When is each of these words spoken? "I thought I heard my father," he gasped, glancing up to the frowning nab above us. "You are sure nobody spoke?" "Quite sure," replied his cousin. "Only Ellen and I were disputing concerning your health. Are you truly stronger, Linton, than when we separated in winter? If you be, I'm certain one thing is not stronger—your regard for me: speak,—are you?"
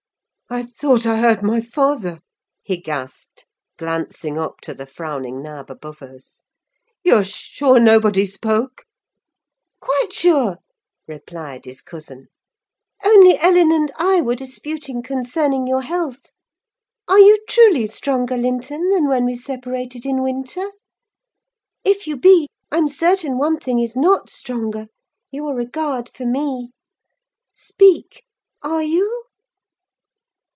"I 0.53 0.63
thought 0.63 1.05
I 1.05 1.15
heard 1.15 1.41
my 1.41 1.61
father," 1.61 2.19
he 2.61 2.75
gasped, 2.75 3.45
glancing 3.77 4.37
up 4.37 4.59
to 4.63 4.73
the 4.73 4.85
frowning 4.85 5.41
nab 5.41 5.69
above 5.71 6.01
us. 6.01 6.41
"You 7.05 7.15
are 7.15 7.23
sure 7.23 7.79
nobody 7.79 8.27
spoke?" 8.27 8.83
"Quite 9.79 10.11
sure," 10.11 10.57
replied 11.07 11.63
his 11.63 11.79
cousin. 11.79 12.27
"Only 13.01 13.37
Ellen 13.39 13.71
and 13.71 13.93
I 13.97 14.19
were 14.19 14.35
disputing 14.35 15.01
concerning 15.01 15.67
your 15.67 15.83
health. 15.83 16.25
Are 17.07 17.19
you 17.19 17.37
truly 17.47 17.87
stronger, 17.87 18.35
Linton, 18.35 18.89
than 18.89 19.07
when 19.07 19.23
we 19.23 19.37
separated 19.37 20.05
in 20.05 20.21
winter? 20.21 20.69
If 21.85 22.07
you 22.07 22.17
be, 22.17 22.49
I'm 22.73 22.89
certain 22.89 23.37
one 23.37 23.57
thing 23.57 23.79
is 23.79 23.95
not 23.95 24.29
stronger—your 24.29 25.55
regard 25.55 26.11
for 26.13 26.25
me: 26.25 26.71
speak,—are 27.53 28.83
you?" 28.83 29.07